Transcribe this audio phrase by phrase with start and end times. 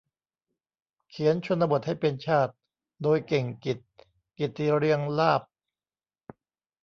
[1.09, 2.53] "เขียนชนบทให้เป็นชาติ"
[3.03, 3.79] โดย เก่งกิจ
[4.37, 5.41] กิติเรียงลาภ